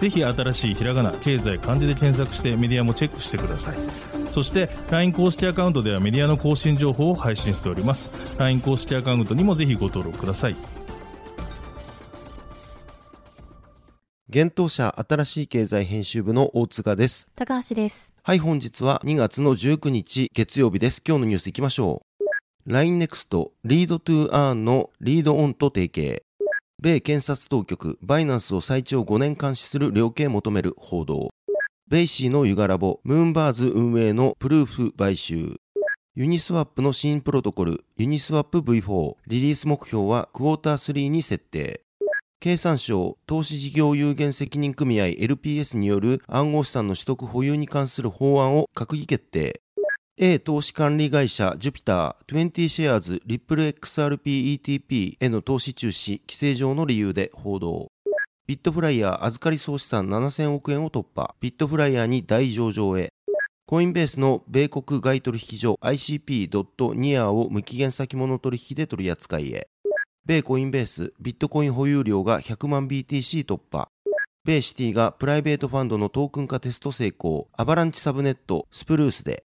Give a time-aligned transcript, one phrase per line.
[0.00, 3.76] ぜひ新しいひらがな経済漢字で検索してメディアもチェックしてください
[4.30, 10.56] そして LINE 公式アカウントではメディアの更新情報を配信しております LINE 公式アカウントにもぜひご登録ください
[14.34, 17.28] 現当社新しい経済編集部の大塚です。
[17.36, 18.12] 高橋です。
[18.24, 21.00] はい、本日は2月の19日月曜日です。
[21.06, 22.02] 今日のニュースいきましょ
[22.66, 22.72] う。
[22.72, 26.24] LINENEXT リードトゥーアーンのリードオンと提携。
[26.84, 31.30] 米検察当局バイナンスを最長5年監視する量刑求める報道。
[31.88, 35.56] BAYC の Yuga Labs Moonbirds 運営の PROOF 買収。
[36.14, 41.80] Uniswap の新プロトコル Uniswap V4 リリース目標はクォーター3に設定。
[42.38, 49.62] 経産省投資事業有限責任組合 LPS による暗号資産の取得保有に関する法案を閣議決定
[50.16, 57.88] A 投資管理会社ジュピター20シェアーズリップル XRPETP への投資中止規制上の理由で報道
[58.46, 63.10] ビットフライヤー預かり総資産7000億円を突破ビットフライヤーに大上場へ
[63.66, 69.66] コインベースの米国外取引所 ICP.NIA を無期限先物取引で取り扱いへ
[70.26, 73.88] 米コインベース、ビットコイン保有量が100万 BTC 突破。
[74.42, 77.48] 米シティがプライベートファンドのトークン化テスト成功。
[77.52, 79.44] アバランチサブネット、スプルースで。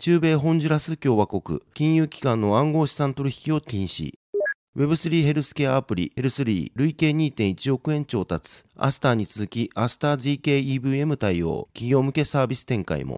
[0.00, 4.12] 中米ホンジュラス共和国、金融機関の暗号資産取引を禁止。
[4.76, 8.62] Web3 ヘルスケアアプリ、ヘルスリー、累計2.1億円調達。
[8.76, 11.68] Astar に続き、 Astar zkEVM 対応。
[11.72, 13.16] 企業向けサービス展開も。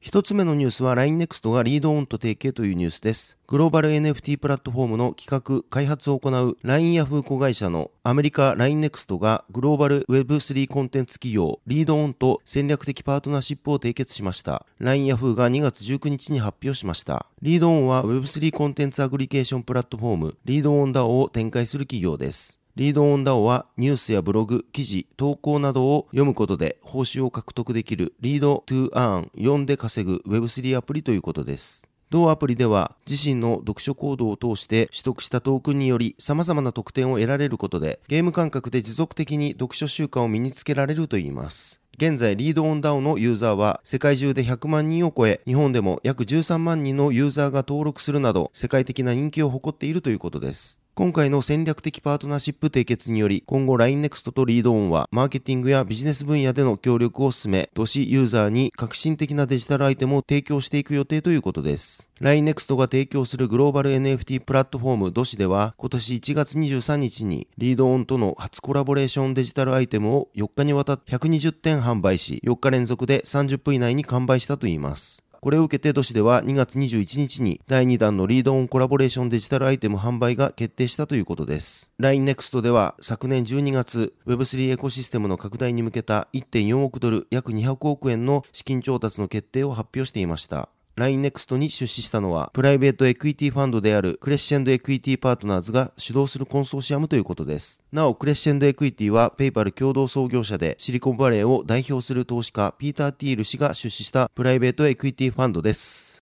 [0.00, 3.36] 一つ目のニュースは LINENEXT がリードオンと提携というニュースです。
[3.48, 14.64] グローバル NFT プラットフォームの企画、開発を行う LINE ヤフー子会社のアメリカ LINENEXT がグローバル Web3 コンテンツ企業リードオンと戦略的パートナーシップを締結しました。
[14.78, 17.26] LINE ヤフーが2月19日に発表しました。
[17.42, 22.57] ReadON は Web3 コンテンツアグリケーションプラットフォームリードオン DAO を展開する企業です。
[22.78, 31.88] ReadON DAO はニュースやブログ、記事、投稿などを読むことで報酬を獲得できる Read to Earn 読んで稼ぐ Web3 アプリということです。
[32.10, 41.80] 同アプリでは自身の読書行動を通して取得したトークンにより様々な特典を得られることでゲーム感覚で持続的に読書習慣を身につけられるといいます。
[41.96, 50.77] 現在、リードオンダオのユーザーは世界中で100万人を超え、日本でも約13万人のユーザーが登録するなど、世界的な人気を誇っているということです。
[50.98, 62.10] 今回の戦略的パートナーシップ締結により、今後 LINENEXT とリードオンは、マーケティングやビジネス分野での協力を進め、都市ユーザーに革新的なデジタルアイテムを提供していく予定ということです。
[62.20, 75.22] LINENEXT が提供するグローバル NFT プラットフォーム DOSI では、今年1月23日に、リードオンとの初コラボレーションデジタルアイテムを4日にわたって120点販売し、4日連続で30分以内に完売したといいます。
[75.40, 81.90] これを受けて、同社では2月21日に第2弾の ReadON コラボレーションデジタルアイテム販売が決定したということです。
[82.00, 90.68] LINENEXT では昨年12月、Web3 エコシステムの拡大に向けた1.4億ドル、約200億円の資金調達の決定を発表していました。
[90.98, 97.82] LINENEXT に出資したのは、プライベートエクイティファンドであるクレッシェンドエクイティパートナーズが主導するコンソーシアムということです。
[97.92, 106.18] なお、クレッシェンドエクイティは、ペイパル共同創業者で、シリコンバレーを代表する投資家、ピーター・ティール氏が出資したプライベートエクイティファンドです。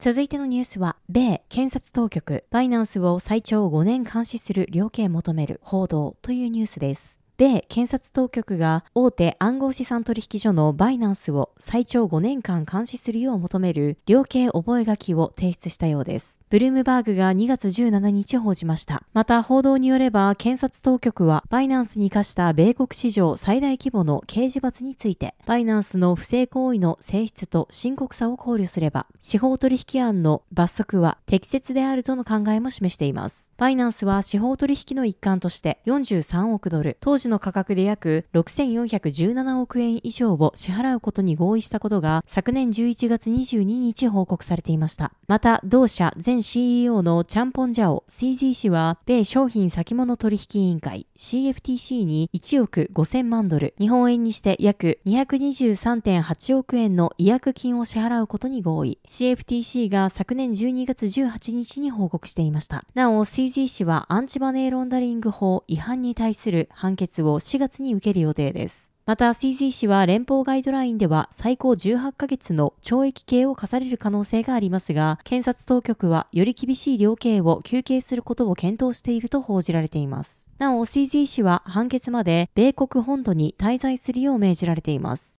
[0.00, 7.20] 続いてのニュースは、米検察当局、バイナンスを最長5年監視する量刑求める報道というニュースです。
[7.38, 16.40] 米検察当局が大手暗号資産取引所のバイナンスを最長5年間監視するよう求める量刑覚書を提出したようです。
[16.50, 19.04] ブルームバーグが2月17日報じました。
[19.12, 33.48] また報道によれば検察当局はバイナンスに課した米国史上最大規模の刑事罰についてバイナンスの不正行為の性質と深刻さを考慮すれば司法取引案の罰則は適切であるとの考えも示しています。
[33.58, 45.12] バイナンスは司法取引の一環として43億ドル、当時の価格で約6417億円以上を支払うことに合意したことが昨年11月22日報告されていました。
[45.26, 58.98] また、同社前 CEO のチャンポンジャオ CZ 氏は、米商品先物取引委員会 CFTC に1億5000万ドル、日本円にして約223.8億円の違約金を支払うことに合意。
[59.08, 62.84] CFTC が昨年12月18日に報告していました。
[62.94, 68.92] なお、CZ 氏はアンチマネーロンダリング法違反に対する判決を4月に受ける予定です。
[69.06, 80.48] また CZ 氏は連邦ガイドラインでは最高18ヶ月の懲役刑を課される可能性がありますが、検察当局はより厳しい量刑を求刑することを検討していると報じられています。
[80.58, 85.38] なお CZ 氏は判決まで米国本土に滞在するよう命じられています。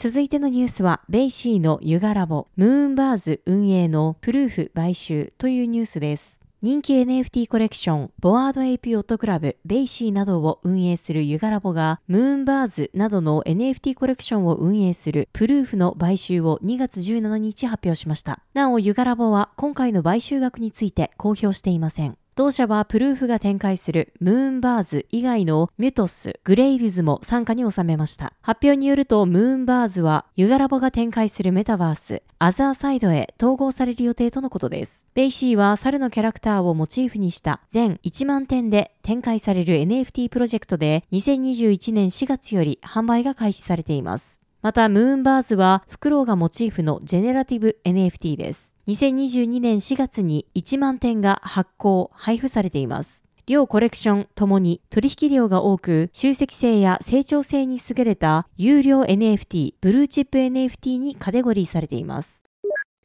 [0.00, 6.40] 続いてのニュースは、 BAYC の Yuga Labs、Moonbirds 運営の PROOF 買収というニュースです。
[6.60, 15.76] 人気 NFT コレクション、 Bored Ape Yacht Club、BAYC などを運営する Yuga Labs が、 Moonbirds などの NFT コレクションを運営する PROOF
[15.76, 18.42] の買収を2月17日発表しました。
[18.54, 22.18] なお、 Yuga Labs は今回の買収額について公表していません。
[22.38, 28.32] 同社は PROOF が展開する Moonbirds 以外の Mythics、Grails も傘下に収めました。
[28.42, 35.08] 発表によると Moonbirds は Yuga Labs が展開するメタバース、 Otherside へ統合される予定とのことです。
[35.14, 44.47] BAYC は猿のキャラクターをモチーフにした全1万点で展開される NFT プロジェクトで2021年4月より販売が開始されています。
[44.60, 48.74] また、 Moonbirds は、フクロウがモチーフのジェネラティブ NFT です。
[48.88, 53.24] 2022年4月に1万点が発行、配布されています。
[53.46, 62.47] 両コレクションともに取引量が多く、収益性や成長性に優れた有料 NFT、ブルーチップ NFT にカテゴリーされています。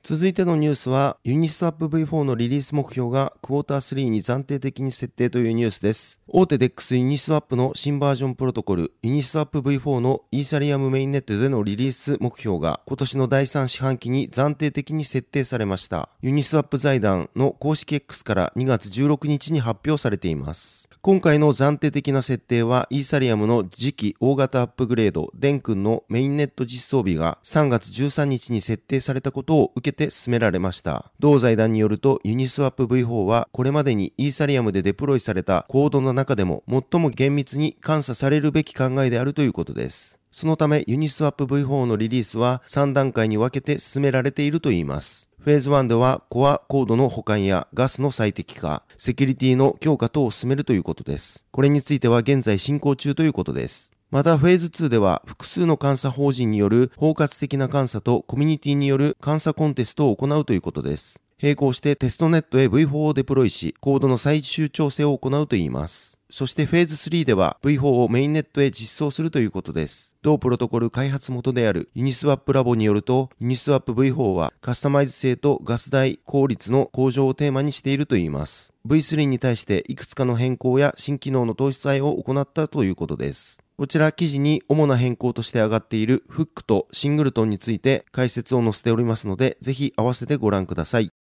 [0.05, 6.19] 続いてのニュースは、ユニスワップ V4 のリリース目標がクォーター3に暫定的に設定というニュースです。
[6.27, 16.09] 大手 DEX Uniswap の新バージョンプロトコル、 Uniswap V4 のイーサリアムメインネットでのリリース目標が今年の第3四半期に暫定的に設定されました。
[16.21, 20.82] Uniswap 財団の公式 X から2月16日に発表されています。
[21.05, 31.11] 今回の暫定的な設定は、イーサリアムの次期大型アップグレード、 Dencun のメインネット実装日が3月13日に設定されたことを受けて進められました。
[31.19, 40.17] 同財団によると、 Uniswap V4 は、これまでにイーサリアムでデプロイされたコードの中でも最も厳密に監査されるべき考えであるということです。
[40.31, 45.29] そのため、ユニスワップ V4 のリリースは3段階に分けて進められているといいます。
[45.43, 51.43] フェーズ1ではコアコードの保管やガスの最適化、セキュリティの強化等を進めるということです。
[51.51, 53.91] これについては現在進行中ということです。
[54.09, 61.21] またフェーズ2では複数の監査法人による包括的な監査とコミュニティによる監査コンテストを行うということです。
[61.41, 66.12] 並行してテストネットへ V4 をデプロイし、コードの最終調整を行うといいます。
[66.33, 70.15] そしてフェーズ3では V4 をメインネットへ実装するということです。
[70.23, 78.73] 同プロトコル開発元であるユニスワップラボによると、ユニスワップ V4 はカスタマイズ性とガス代効率の向上をテーマにしているといいます。
[78.87, 83.59] V3 に対していくつかの変更や新機能の投資載を行ったということです。
[83.77, 91.11] こちら記事に主な変更として上がっているフックとシングルトンについて解説を載せておりますので、ぜひ合わせてご覧ください。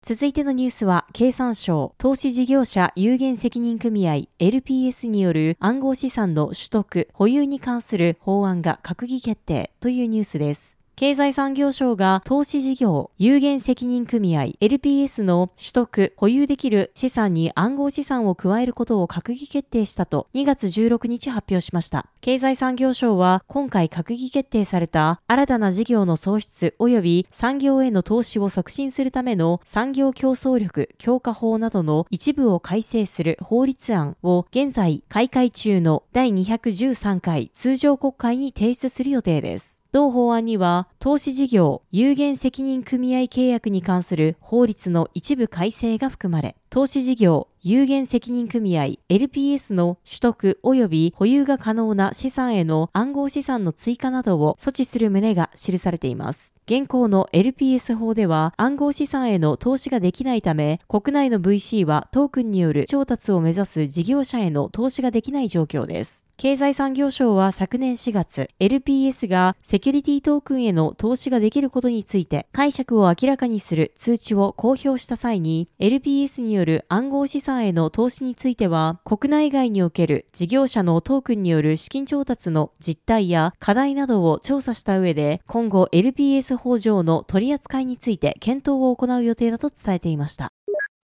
[0.00, 10.77] 続いてのニュースは、経産省投資事業者有限責任組合 LPS による暗号資産の取得、保有に関する法案が閣議決定というニュースです。
[10.98, 22.06] 経済産業省が投資事業有限責任組合 LPS の取得、保有できる資産に暗号資産を加えることを閣議決定したと2月16日発表しました。
[22.20, 39.77] 経済産業省は今回閣議決定された新たな事業の創出及び産業への投資を促進するための産業競争力強化法などの一部を改正する法律案を現在開会中の第213回通常国会に提出する予定です。
[39.98, 56.54] 同法案には、投資事業有限責任組合契約に関する法律の一部改正が含まれ、投資事業有限責任組合 LPS の取得及び保有が可能な資産への暗号資産の追加などを措置する旨が記されています。
[56.66, 66.26] 現行の LPS 法では暗号資産への投資ができないため、国内の VC はトークンによる調達を目指す事業者への投資ができない状況です。
[66.36, 76.57] 経済産業省は昨年4月、LPS がセキュリティトークンへの投資ができることについて解釈を明らかにする通知を公表した際に、LPS による
[76.88, 90.52] 暗号資産への投資については、国内外における事業者のトークンによる資金調達の実態や課題などを調査した上で、今後 LPS 法上の取り扱いについて検討を行う予定だと伝えていました。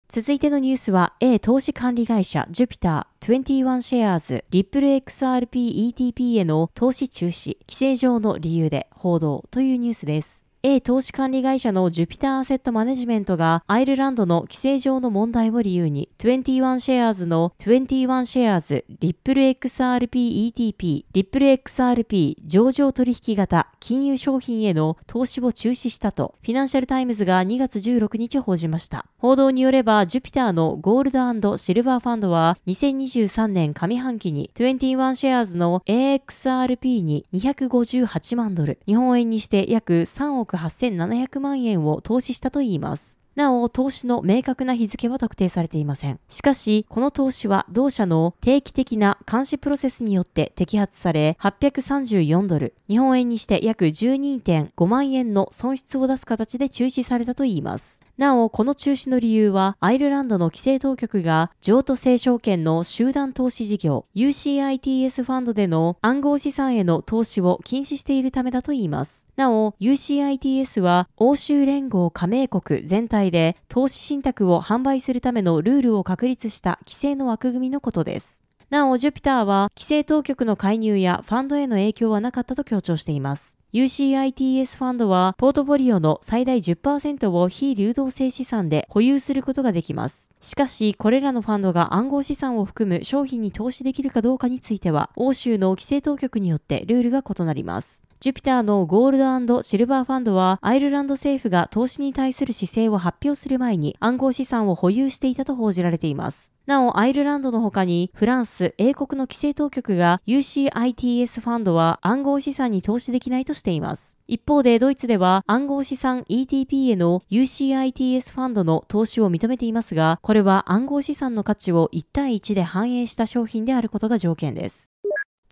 [0.07, 10.44] 続いてのニュースは、A 投資管理会社ジュピター21シェアーズリップル XRP ETP への投資中止、規制上の理由で報道というニュースです。
[10.67, 29.05] A 投資管理会社のジュピターアセットマネジメントがアイルランドの規制上の問題を理由に21シェアーズの21シェアーズリップル XRP ETP リップル XRP 上場取引型金融商品への投資を中止したとフィナンシャルタイムズが2月16日報じました。
[29.19, 43.19] 報道によればジュピターのゴールドシルバーファンドは2023年上半期に21シェアーズの AXRP に258万ドル、日本円にして約3億8700万円を投資したといいます。
[43.35, 46.19] なお、投資の明確な日付は特定されていません。
[46.29, 58.01] しかし、この投資は同社の定期的な監視プロセスによって摘発され、834ドル、日本円にして約12.5万円の損失を出す形で中止されたといいます。
[58.17, 69.27] なお、この中止の理由は、アイルランドの規制当局が、譲渡性証券の集団投資事業、UCITS ファンドでの暗号資産への投資を禁止しているためだといいます。
[69.35, 78.44] なお、UCITS は、欧州連合加盟国全体で、投資信託を販売するためのルールを確立した規制の枠組みのことです。
[78.71, 83.59] なお、ジュピターは、規制当局の介入やファンドへの影響はなかったと強調しています。
[83.73, 90.31] UCITS ファンドは、ポートフォリオの最大10%を非流動性資産で保有することができます。
[90.39, 98.04] しかし、これらのファンドが暗号資産を含む商品に投資できるかどうかについては、欧州の規制当局によってルールが異なります。
[98.25, 106.51] ジュピターのゴールドシルバーファンドは、アイルランド政府が投資に対する姿勢を発表する前に暗号資産を保有していたと報じられています。
[106.65, 114.17] なお、アイルランドの他に、フランス、英国の規制当局が UCITS ファンドは暗号資産に投資できないとしています。
[114.25, 124.94] 一方で、ドイツでは暗号資産 ETP への UCITS ファンドの投資を認めていますが、これは暗号資産の価値を1対1で反映した商品であることが条件です。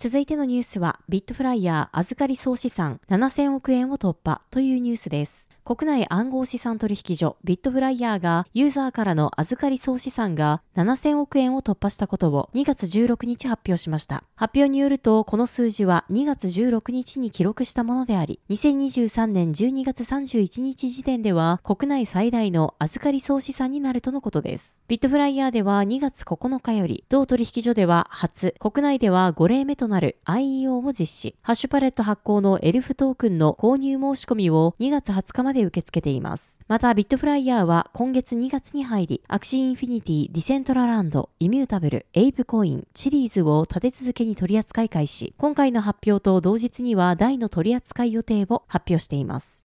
[0.03, 5.47] 続いてのニュースは、ビットフライヤー預かり総資産7000億円を突破というニュースです。
[5.65, 14.25] 国内暗号資産取引所ビットフライヤーがユーザーからの預かり総資産が7000億円を突破したことを2月16日発表しました。
[14.35, 24.83] 発表によると、この数字は2月16日に記録したものであり、2023年12月31日時点では国内最大の預かり総資産になるとのことです。
[24.89, 31.35] ビットフライヤーでは2月9日より、同取引所では初、国内では5例目となる IEO を実施。
[31.41, 36.59] ハッシュパレット発行のエルフトークンの購入申し込みを2月20日までで受け付けています。
[36.67, 45.33] また、ビットフライヤーは今月2月に入り、アクシーインフィニティ、ディセントラランド、イミュータブル、エイプコイン、チリーズを立て続けに取り扱い開始。
[45.37, 49.65] 今回の発表と同日にはダイの取り扱い予定を発表しています。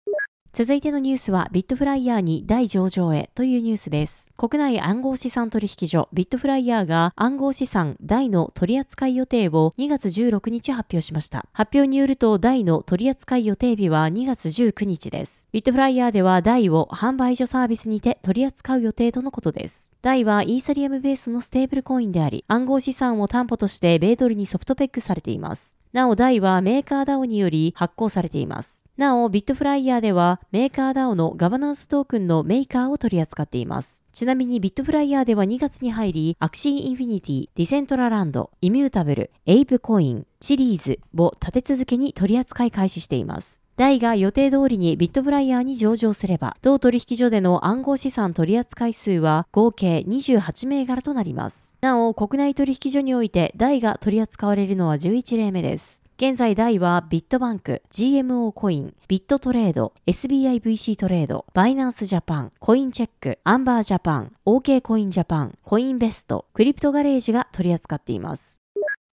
[0.51, 4.31] 続いてのニュースはビットフライヤーにダイ上場へというニュースです。
[4.35, 11.45] 国内暗号資産取引所ビットフライヤーが暗号資産ダイの取扱い予定を2月16日発表しました。
[11.53, 15.47] 発表によるとダイの取扱い予定日は2月19日です。
[15.51, 19.91] ビットフライヤーではダイを販売所サービスにて取り扱う予定とのことです。
[20.01, 25.77] ダイはイーサリアムベースのステーブルコインであり、暗号資産を担保として米ドルにソフトペックされています。
[25.91, 28.85] なお、ダイはメーカー DAO により発行されています。
[28.95, 34.03] なお、ビットフライヤーではメーカー DAO のガバナンストークンのメーカーを取り扱っています。
[34.11, 43.63] ちなみにビットフライヤーでは2月に入り、アクシーインフィニティ、ディセントラランド、イミュータブル、エイプコイン、チリーズを立て続けに取り扱い開始しています。
[43.79, 51.77] ダイが予定通りにビットフライヤーに上場すれば、同取引所での暗号資産取扱い数は合計28銘柄となります。
[51.79, 55.98] なお、国内取引所においてダイが取り扱われるのは11例目です。
[56.21, 68.59] 現在ダイはビットバンク、GMO コイン、ビットトレード、SBIVC トレード、バイナンスジャパン、コインチェック、アンバージャパン、OK コインジャパン、コインベスト、クリプトガレージが取り扱っています。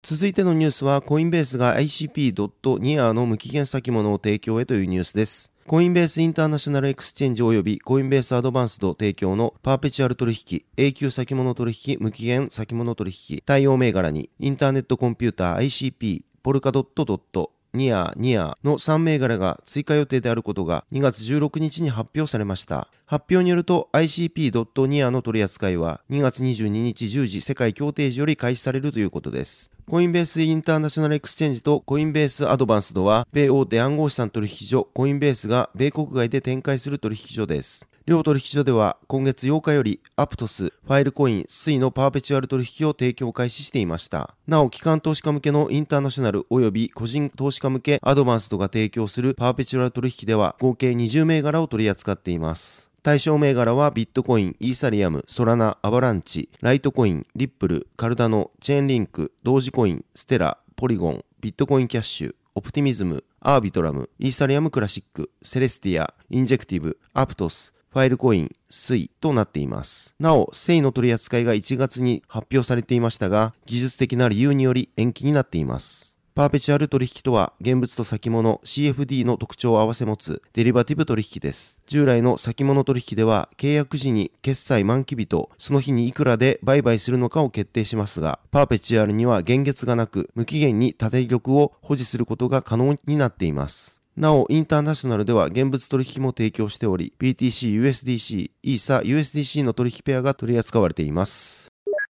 [0.03, 5.54] 続いてのニュースは、コインベースが ICP.NIA の無期限先物を提供へというニュースです。
[5.67, 22.89] コインベースインターナショナルエクスチェンジ及びコインベースアドバンスド提供のパーペチュアル取引、永久先物取引、無期限先物取引、対応銘柄にインターネットコンピューター ICP、ポルカドット DOT、ニア NEAR の3銘柄が追加予定であることが2月16日に発表されました。
[23.07, 29.74] 発表によると ICP.NIA の取り扱いは2月22日10時世界協定時より開始されるということです。
[29.91, 37.87] コインベースインターナショナルエクスチェンジとコインベースアドバンスドは、米大手暗号資産取引所コインベースが米国外で展開する取引所です。
[38.07, 44.35] 両取引所では今月8日よりアプトス、ファイルコイン、スイのパーペチュアル取引を提供開始していました。
[44.47, 52.94] なお、機関投資家向けのインターナショナル及び個人投資家向けアドバンスドが提供するパーペチュアル取引では合計20銘柄を取り扱っています。
[53.05, 70.15] 対象銘柄はビットコイン、イーサリアム、ソラナ、アバランチ、ライトコイン、リップル、カルダノ、チェーンリンク、ドージコイン、ステラ、ポリゴン、ビットコインキャッシュ、オプティミズム、アービトラム、イーサリアムクラシック、セレスティア、インジェクティブ、アプトス、ファイルコイン、スイとなっています。
[70.19, 76.14] なお、セイの取り扱いが1月に発表されていましたが、技術的な理由により延期になっています。
[76.37, 81.79] パーペチュアル取引とは、現物と先物 CFD の特徴を併せ持つデリバティブ取引です。
[81.87, 94.01] 従来の先物取引では、契約時に決済満期日とその日にいくらで売買するのかを決定しますが、パーペチュアルには現月がなく、無期限に縦玉を保持することが可能になっています。
[94.17, 101.74] なお、インターナショナルでは現物取引も提供しており、BTC、USDC、イーサ、USDC の取引ペアが取り扱われています。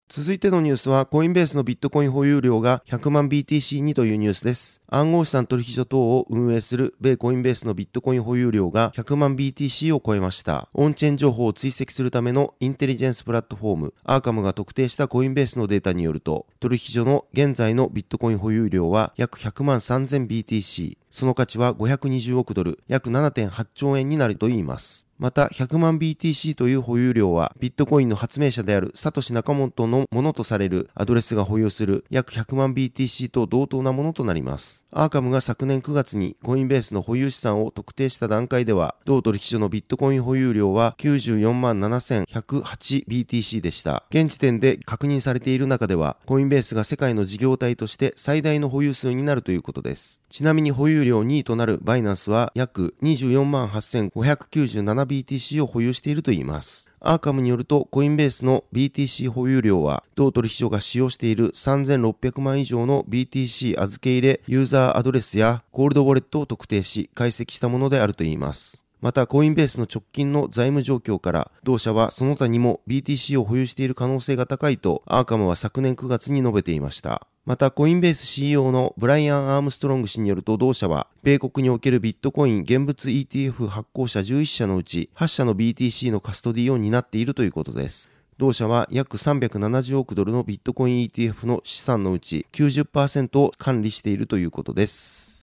[0.09, 4.81] 続いてのニュースは、コインベースのビットコイン保有量が100万 BTC にというニュースです。
[4.87, 10.69] 暗号資産取引所等を運営する米コインベースのビットコイン保有量が100万 BTC を超えました。
[10.75, 25.06] オンチェーン情報を追跡するためのインテリジェンスプラットフォーム、アーカムが特定したコインベースのデータによると、取引所の現在のビットコイン保有量は約100万 3000BTC、その価値は520億ドル、約7.8兆円になるといいます。
[25.19, 34.86] また、100万 BTC という保有量は、ビットコインの発明者であるサトシ・ナカモトのものとされるアドレスが保有する約100万 BTC と同等なものとなります。
[34.99, 44.05] アーカムが昨年9月にコインベースの保有資産を特定した段階では、同取引所のビットコイン保有量は94万 7108BTC でした。
[44.09, 50.23] 現時点で確認されている中では、コインベースが世界の事業体として最大の保有数になるということです。
[50.31, 56.91] ちなみに保有量2位となるバイナンスは約24万 8597BTC を保有しているといいます。
[57.01, 68.85] アーカムによると、コインベースの BTC 保有量は、同取引所が使用している3600万以上の BTC 預け入れユーザーアドレスやコールドウォレットを特定し、解析したものであるといいます。
[69.01, 77.27] また、コインベースの直近の財務状況から、同社はその他にも BTC を保有している可能性が高いと、アーカムは昨年9月に述べていました。
[77.45, 88.11] また、コインベース CEO のブライアン・アームストロング氏によると、同社は、米国におけるビットコイン現物 ETF 発行者11社のうち、8社の BTC のカストディを担っているということです。
[88.39, 95.47] 同社は約370億ドルのビットコイン ETF の資産のうち90%を管理しているということです。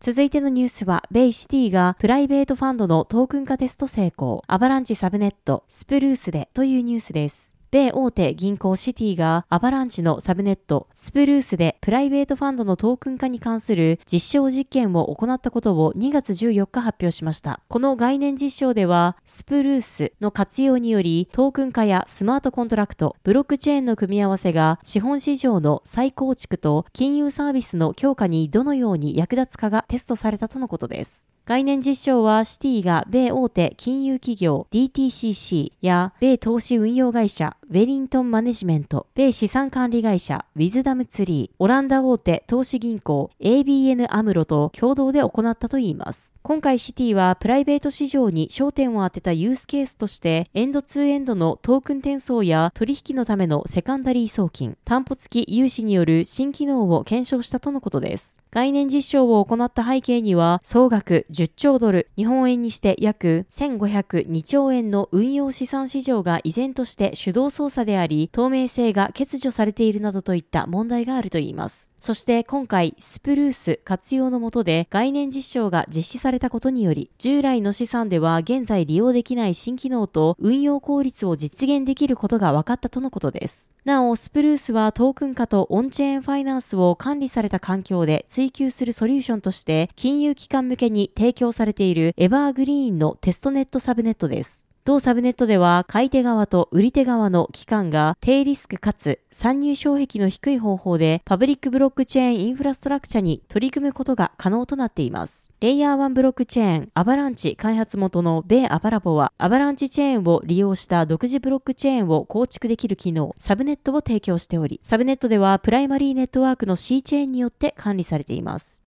[0.00, 7.55] 続いてのニュースは、米シティがプライベートファンドのトークン化テスト成功、アバランチサブネット、スプルースでというニュースです。
[7.76, 17.60] 米大手銀行シティがアバランチのサブネットスプルースでプライベートファンドのトークン化に関する実証実験を行ったことを2月14日発表しました。
[17.68, 31.26] この概念実証ではスプルースの活用によりトークン化やスマートコントラクト、ブロックチェーンの組み合わせが資本市場の再構築と金融サービスの強化にどのように役立つかがテストされたとのことです。
[31.46, 46.34] 概念実証はシティが米大手金融企業 DTCC や米投資運用会社ウェリントンマネジメント、米資産管理会社ウィズダムツリー、オランダ大手投資銀行 ABN アムロと共同で行ったといいます。
[46.46, 58.40] 今回シティはプライベート市場に焦点を当てたユースケースとしてエンドツーエンドのトークン転送や取引のためのセカンダリー送金、担保付き融資による新機能を検証したとのことです。
[58.52, 71.90] 概念実証を行った背景には総額10兆ドル、日本円にして約1502兆円の運用資産市場が依然として主導操作であり、透明性が欠如されているなどといった問題があるといいます。
[72.00, 83.72] そして今回、スプルース活用のもとで概念実証が実施されたことにより、従来の資産では現在利用できない新機能と運用効率を実現できることが分かったとのことです。
[83.84, 94.65] なお、スプルースはトークン化とオンチェーンファイナンスを管理された環境で追求するソリューションとして、金融機関向けに提供されているエバーグリーンのテストネットサブネットです。
[94.86, 105.50] 同サブネットでは、買い手側と売り手側の機関が低リスクかつ参入障壁の低い方法でパブリックブロックチェーンインフラストラクチャに取り組むことが可能となっています。
[105.60, 118.85] レイヤー1ブロックチェーンアバランチ開発元の米アバラボは、アバランチチェーンを利用した独自ブロックチェーンを構築できる機能、サブネットを提供しており、サブネットではプライマリーネットワークの C チェーンによって管理されています。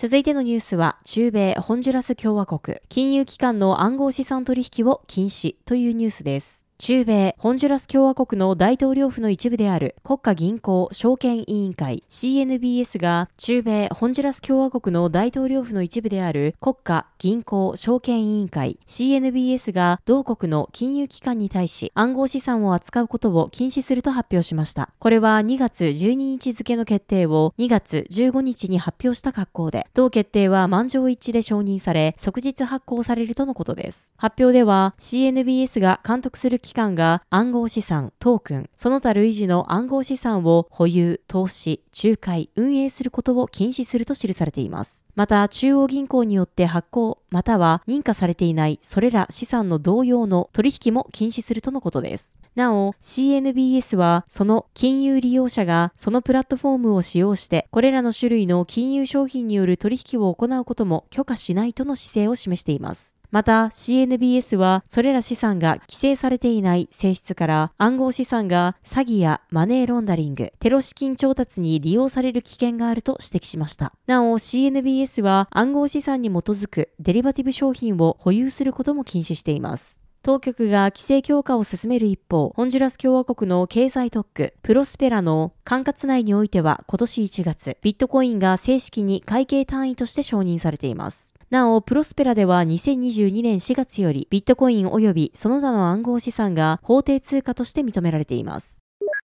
[0.00, 6.69] 続いてのニュースは、中米ホンジュラス共和国、金融機関の暗号資産取引を禁止というニュースです。
[6.80, 24.88] 中米ホンジュラス共和国の大統領府の一部である国家銀行証券委員会 CNBS が中米ホンジュラス共和国の大統領府の一部である国家銀行証券委員会 CNBS が同国の金融機関に対し暗号資産を扱うことを禁止すると発表しました。
[24.98, 34.14] これは2月12日付の決定を2月15日に発表した格好で、同決定は満場一致で承認され、即日発行されるとのことです。
[34.16, 45.04] 発表では CNBS が監督する機関が暗号資産、トークン、その他類似の暗号資産を保有、投資、仲介、運営することを禁止すると記されています。
[45.16, 52.38] また、中央銀行によって発行、または認可されていないそれら資産の同様の取引も禁止するとのことです。
[52.54, 63.19] なお、CNBS はその金融利用者がそのプラットフォームを使用してこれらの種類の金融商品による取引を行うことも許可しないとの姿勢を示しています。
[63.30, 73.92] また CNBS はそれら資産が規制されていない性質から暗号資産が詐欺やマネーロンダリング、テロ資金調達に利用される危険があると指摘しました。
[74.06, 80.00] なお CNBS は暗号資産に基づくデリバティブ商品を保有することも禁止しています。
[80.22, 91.32] 当局が規制強化を進める一方、ホンジュラス共和国の経済特区、プロスペラの管轄内においては今年1月、ビットコインが正式に会計単位として承認されています。
[91.48, 98.82] なお、プロスペラでは2022年4月よりビットコイン及びその他の暗号資産が法定通貨として認められています。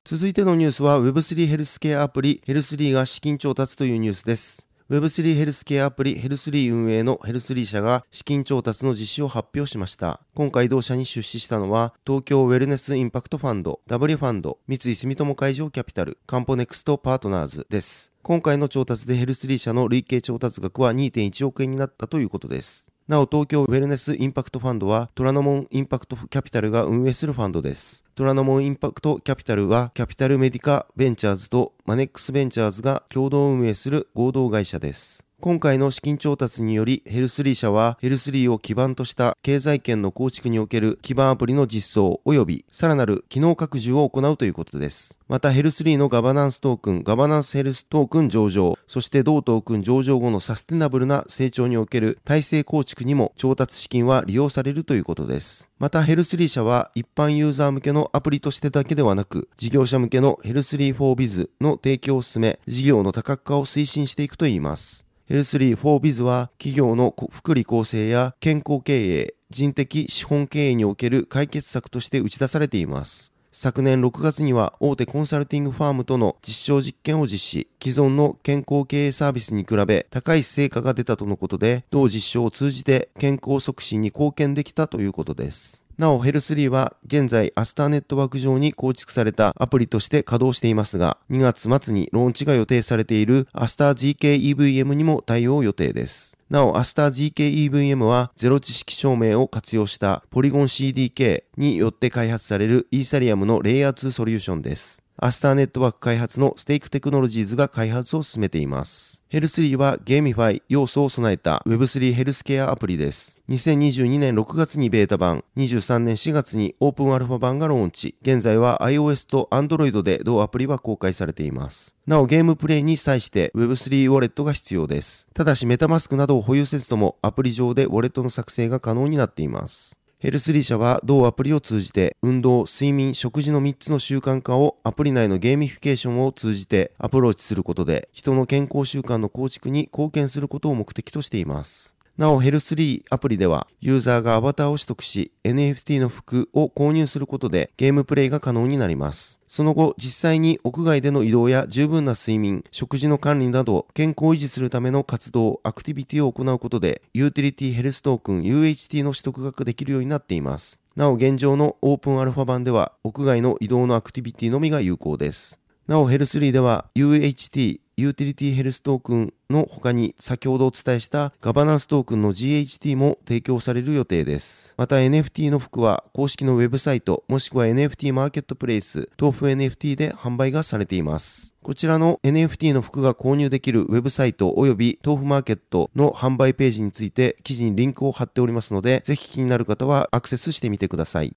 [0.08, 4.68] 続いてのニュースは Web3 ヘルスケアアプリヘルスリーが資金調達というニュースです。
[4.88, 10.22] Web3 ヘルスケアアプリヘルスリー運営のヘルスリー社が資金調達の実施を発表しました。
[10.36, 18.12] 今回同社に出資したのは、東京ウェルネスインパクトファンド、W ファンド、三井住友海上キャピタル、カンポネクストパートナーズです。
[18.22, 22.92] 今回の調達でヘルスリー社の累計調達額は2.1億円になったということです。
[23.08, 28.04] なお、東京ウェルネスインパクトファンドは、虎ノ門インパクトキャピタルが運営するファンドです。
[28.16, 35.25] 虎ノ門インパクトキャピタルは、キャピタルメディカベンチャーズとマネックスベンチャーズが共同運営する合同会社です。
[35.46, 45.20] 今回の資金調達により、ヘルスリー社は、ヘルスリーを基盤とした経済圏の構築における基盤アプリの実装及び、さらなる機能拡充を行うということです。
[45.28, 55.70] また、ヘルスリーのガバナンストークン、ガバナンスヘルストークン上場、そして同トークン上場後のサステナブルな成長における体制構築にも調達資金は利用されるということです。
[55.78, 65.05] また、ヘルスリー社は一般ユーザー向けのアプリとしてだけではなく、事業者向けのヘルスリー 4Biz の提供を進め、事業の多角化を推進していくといいます。
[65.28, 73.34] L3 4 b i z は企業の福利厚生や健康経営、人的資本経営における解決策として打ち出されています。
[73.52, 85.85] 昨年6月には大手コンサルティングファームとの実証実験を実施、既存の健康経営サービスに比べ高い成果が出たとのことで、同実証を通じて健康促進に貢献できたということです。
[85.98, 96.38] なお、ヘルスリーは現在アスターネットワーク上に構築されたアプリとして稼働していますが、2月末にローンチが予定されているアスター GKEVM にも対応予定です。
[96.50, 105.05] なお、アスター GKEVM はゼロ知識証明を活用したポリゴン CDK によって開発されるイーサリアムのレイヤー2ソリューションです。
[105.18, 109.24] アスターネットワーク開発のステークテクノロジーズが開発を進めています。
[109.30, 113.40] ヘルスリーは GameFi 要素を備えた Web3 ヘルスケアアプリです。
[113.50, 118.16] 2022年6月にベータ版、23年4月にオープンアルファ版がローンチ。
[118.22, 121.96] 現在は iOS と Android で同アプリは公開されています。
[122.06, 125.28] なおゲームプレイに際して Web3 ウォレットが必要です。
[125.34, 129.98] ただしメタマスクなどを保有せずともアプリ上でウォレットの作成が可能になっています。
[130.26, 141.95] ヘルスリー社は同アプリを通じて運動、睡眠、食事の3つの習慣化をアプリ内のゲーミフィケーションを通じてアプローチすることで人の健康習慣の構築に貢献することを目的としています。
[142.18, 149.42] なお、ヘルスリーアプリでは、ユーザーがアバターを取得し、NFT の服を購入することでゲームプレイが可能になります。
[149.48, 160.80] その後、実際に屋外での移動や十分な睡眠、食事の管理など、健康を維持するための活動、アクティビティを行うことで、ユーティリティヘルストークン UHT の取得ができるようになっています。
[160.96, 165.60] なお、現状のオープンアルファ版では、屋外の移動のアクティビティのみが有効です。
[165.88, 174.74] なお、ヘルスリーでは UHT、ユーティリティヘルストークンの他に先ほどお伝えしたガバナンストークンの GHT も提供される予定です。
[174.78, 181.56] また NFT の服は公式のウェブサイトもしくは NFT マーケットプレイス豆腐 NFT で販売がされています。
[181.62, 191.36] こちらの NFT の服が購入できるウェブサイト及び tofu マーケットの販売ページについて記事にリンクを貼っておりますのでぜひ気になる方はアクセスしてみてください。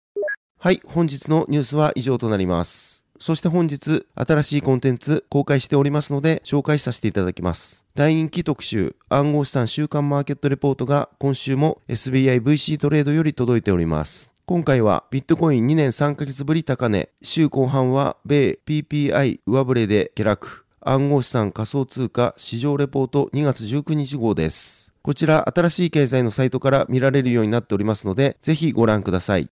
[0.59, 2.98] はい、本日のニュースは以上となります。
[3.21, 7.85] そして本日、新しいコンテンツ公開しておりますので、紹介させていただきます。
[7.95, 14.31] 大人気特集、暗号資産週間マーケットレポートが今週も SBIVC トレードより届いております。
[14.47, 24.93] 今回はビットコイン2年3ヶ月ぶり高値、週後半は米 PPI 上振れで下落、暗号資産仮想通貨市場レポート2月19日号です。
[25.03, 29.51] こちら新しい経済のサイトから見られるようになっておりますので、ぜひご覧ください。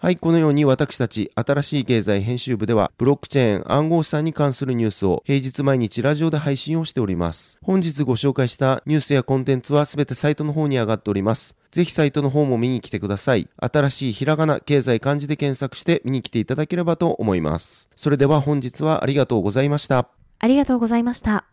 [0.00, 7.58] はい、このように私たち新しい経済編集部ではブロックチェーン暗号資産に関するニュースを平日毎日ラジオで配信をしております。
[7.64, 11.56] 本日ご紹介したニュースやコンテンツはすべてサイトの方に上がっております。
[11.72, 13.48] ぜひサイトの方も見に来てください。
[13.56, 17.88] 新しいひらがな、経済漢字で検索して見に来ていただければと思います。
[17.96, 20.08] それでは本日はありがとうございました。
[20.38, 21.47] ありがとうございました。